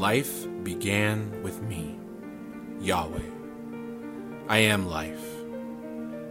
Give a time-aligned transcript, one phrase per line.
[0.00, 1.98] life began with me,
[2.80, 3.20] Yahweh.
[4.48, 5.22] I am life,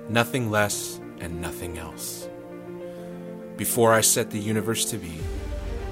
[0.10, 2.28] nothing less and nothing else.
[3.58, 5.20] Before I set the universe to be,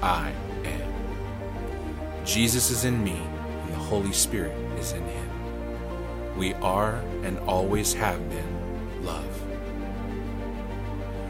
[0.02, 0.32] I
[0.64, 2.24] am.
[2.24, 3.16] Jesus is in me,
[3.62, 6.36] and the Holy Spirit is in him.
[6.36, 9.42] We are and always have been love.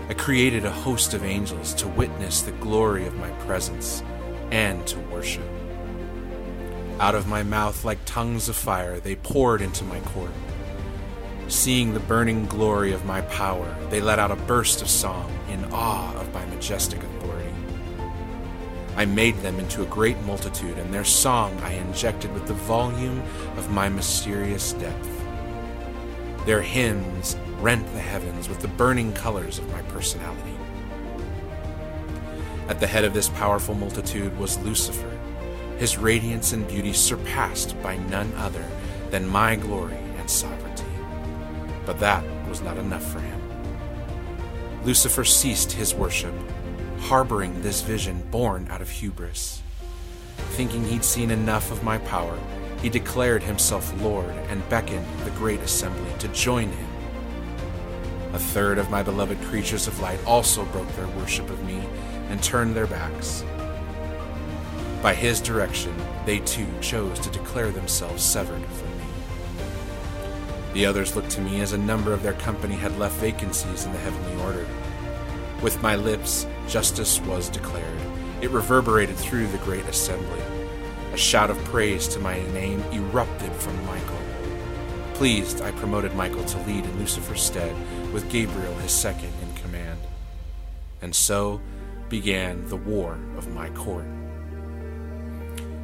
[0.09, 4.03] I created a host of angels to witness the glory of my presence
[4.51, 5.58] and to worship.
[7.01, 10.33] Out of my mouth, like tongues of fire, they poured into my court.
[11.47, 15.65] Seeing the burning glory of my power, they let out a burst of song in
[15.67, 17.55] awe of my majestic authority.
[18.97, 23.23] I made them into a great multitude, and their song I injected with the volume
[23.57, 25.25] of my mysterious depth.
[26.47, 30.57] Their hymns rent the heavens with the burning colors of my personality.
[32.69, 35.18] At the head of this powerful multitude was Lucifer,
[35.79, 38.65] his radiance and beauty surpassed by none other
[39.11, 40.85] than my glory and sovereignty.
[41.87, 43.41] But that was not enough for him.
[44.85, 46.35] Lucifer ceased his worship,
[47.01, 49.63] harboring this vision born out of hubris.
[50.51, 52.39] Thinking he'd seen enough of my power,
[52.83, 56.89] he declared himself Lord and beckoned the great assembly to join him.
[58.35, 61.83] A third of my beloved creatures of light also broke their worship of me
[62.29, 63.45] and turned their backs.
[65.03, 65.95] By his direction,
[66.27, 69.05] they too chose to declare themselves severed from me.
[70.73, 73.93] The others looked to me as a number of their company had left vacancies in
[73.93, 74.67] the heavenly order.
[75.63, 78.01] With my lips, justice was declared.
[78.43, 80.41] It reverberated through the great assembly.
[81.13, 84.19] A shout of praise to my name erupted from Michael.
[85.15, 87.75] Pleased, I promoted Michael to lead in Lucifer's stead,
[88.13, 89.99] with Gabriel his second in command.
[91.03, 91.61] And so
[92.09, 94.07] began the war of my court.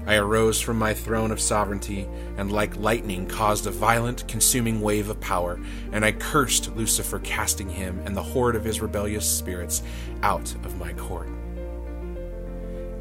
[0.06, 2.06] I arose from my throne of sovereignty,
[2.36, 5.58] and like lightning caused a violent, consuming wave of power,
[5.92, 9.82] and I cursed Lucifer, casting him and the horde of his rebellious spirits
[10.22, 11.28] out of my court.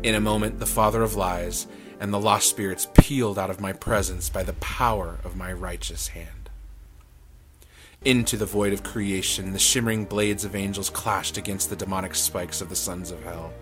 [0.03, 1.67] In a moment, the father of lies
[1.99, 6.09] and the lost spirits peeled out of my presence by the power of my righteous
[6.09, 6.49] hand.
[8.03, 12.59] Into the void of creation, the shimmering blades of angels clashed against the demonic spikes
[12.59, 13.53] of the sons of hell.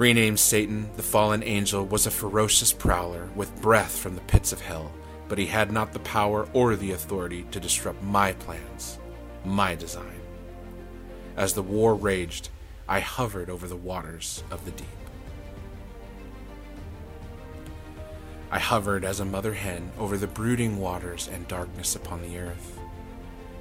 [0.00, 4.62] Renamed Satan, the fallen angel was a ferocious prowler with breath from the pits of
[4.62, 4.90] hell,
[5.28, 8.98] but he had not the power or the authority to disrupt my plans,
[9.44, 10.22] my design.
[11.36, 12.48] As the war raged,
[12.88, 14.86] I hovered over the waters of the deep.
[18.50, 22.78] I hovered as a mother hen over the brooding waters and darkness upon the earth.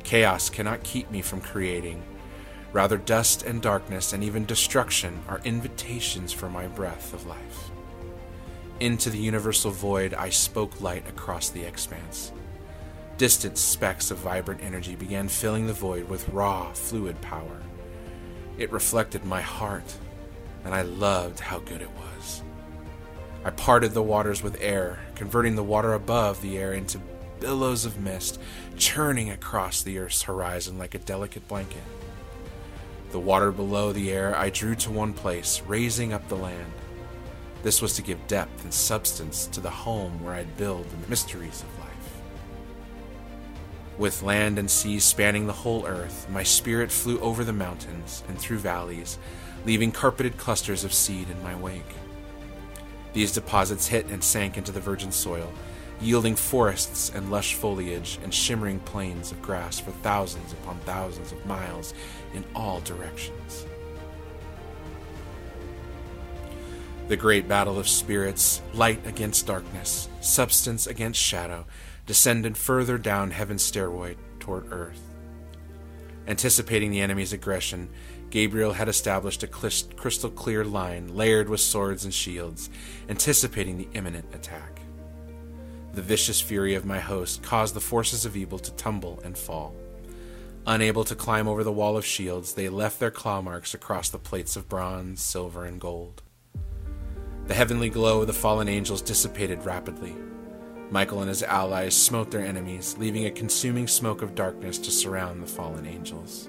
[0.04, 2.02] Chaos cannot keep me from creating,
[2.72, 7.72] Rather, dust and darkness and even destruction are invitations for my breath of life.
[8.80, 12.32] Into the universal void, I spoke light across the expanse.
[13.18, 17.60] Distant specks of vibrant energy began filling the void with raw, fluid power.
[18.58, 19.98] It reflected my heart,
[20.64, 22.44] and I loved how good it was.
[23.44, 27.02] I parted the waters with air, converting the water above the air into
[27.40, 28.40] billows of mist,
[28.78, 31.84] churning across the earth's horizon like a delicate blanket.
[33.12, 36.72] The water below the air I drew to one place, raising up the land.
[37.64, 41.64] This was to give depth and substance to the home where I'd build the mysteries
[41.64, 41.90] of life.
[43.98, 48.38] With land and sea spanning the whole earth, my spirit flew over the mountains and
[48.38, 49.18] through valleys,
[49.66, 51.96] leaving carpeted clusters of seed in my wake.
[53.14, 55.52] These deposits hit and sank into the virgin soil,
[56.02, 61.46] yielding forests and lush foliage and shimmering plains of grass for thousands upon thousands of
[61.46, 61.94] miles
[62.34, 63.66] in all directions.
[67.08, 71.66] The great battle of spirits, light against darkness, substance against shadow,
[72.06, 75.02] descended further down heaven's stairway toward earth.
[76.28, 77.90] Anticipating the enemy's aggression,
[78.30, 82.70] Gabriel had established a crystal clear line layered with swords and shields,
[83.10, 84.79] anticipating the imminent attack.
[86.00, 89.76] The vicious fury of my host caused the forces of evil to tumble and fall.
[90.66, 94.18] Unable to climb over the wall of shields, they left their claw marks across the
[94.18, 96.22] plates of bronze, silver, and gold.
[97.48, 100.16] The heavenly glow of the fallen angels dissipated rapidly.
[100.90, 105.44] Michael and his allies smote their enemies, leaving a consuming smoke of darkness to surround
[105.44, 106.48] the fallen angels.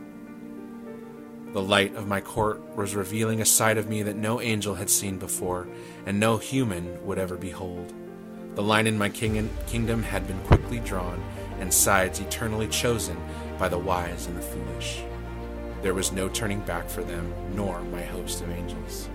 [1.53, 4.89] The light of my court was revealing a side of me that no angel had
[4.89, 5.67] seen before,
[6.07, 7.93] and no human would ever behold.
[8.55, 11.23] The line in my king- kingdom had been quickly drawn,
[11.61, 13.17] and sides eternally chosen
[13.59, 15.03] by the wise and the foolish.
[15.83, 19.09] There was no turning back for them, nor my host of angels.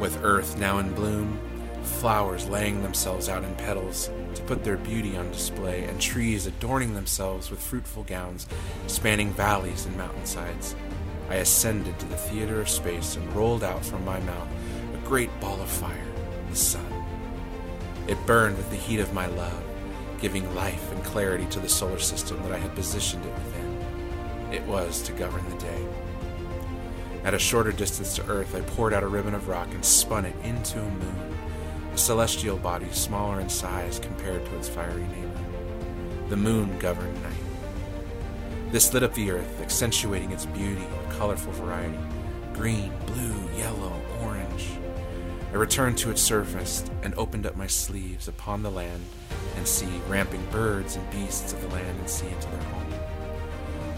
[0.00, 1.38] With earth now in bloom,
[1.82, 6.94] flowers laying themselves out in petals to put their beauty on display, and trees adorning
[6.94, 8.46] themselves with fruitful gowns
[8.86, 10.74] spanning valleys and mountainsides,
[11.28, 14.48] I ascended to the theater of space and rolled out from my mouth
[15.06, 16.12] great ball of fire,
[16.50, 16.84] the sun.
[18.08, 19.62] It burned with the heat of my love,
[20.20, 24.52] giving life and clarity to the solar system that I had positioned it within.
[24.52, 25.86] It was to govern the day.
[27.22, 30.24] At a shorter distance to Earth, I poured out a ribbon of rock and spun
[30.24, 31.36] it into a moon,
[31.94, 36.28] a celestial body smaller in size compared to its fiery neighbor.
[36.30, 38.72] The moon governed night.
[38.72, 41.98] This lit up the Earth, accentuating its beauty in a colorful variety
[42.54, 43.92] green, blue, yellow,
[44.22, 44.70] orange.
[45.52, 49.02] I returned to its surface and opened up my sleeves upon the land
[49.56, 52.94] and sea, ramping birds and beasts of the land and sea into their home.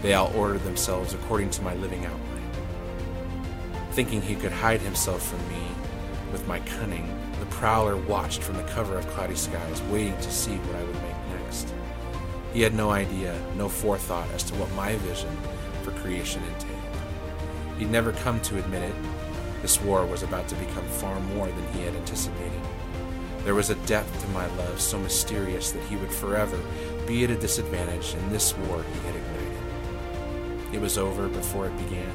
[0.01, 2.49] They all ordered themselves according to my living outline.
[3.91, 5.63] Thinking he could hide himself from me
[6.31, 10.55] with my cunning, the prowler watched from the cover of cloudy skies, waiting to see
[10.55, 11.73] what I would make next.
[12.53, 15.35] He had no idea, no forethought as to what my vision
[15.83, 16.79] for creation entailed.
[17.77, 18.95] He'd never come to admit it.
[19.61, 22.61] This war was about to become far more than he had anticipated.
[23.43, 26.59] There was a depth to my love so mysterious that he would forever
[27.07, 30.73] be at a disadvantage in this war he had ignited.
[30.73, 32.11] It was over before it began.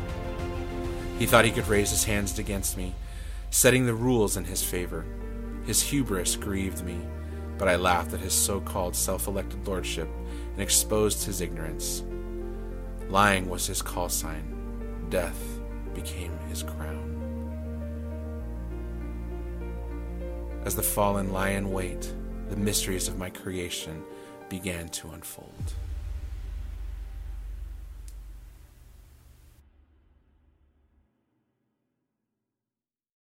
[1.19, 2.95] He thought he could raise his hands against me,
[3.51, 5.05] setting the rules in his favor.
[5.67, 7.01] His hubris grieved me,
[7.59, 10.09] but I laughed at his so called self elected lordship
[10.53, 12.03] and exposed his ignorance.
[13.09, 15.41] Lying was his call sign, death
[15.95, 17.14] became his crown.
[20.65, 22.11] As the fallen lie in wait,
[22.49, 24.03] the mysteries of my creation
[24.49, 25.75] began to unfold.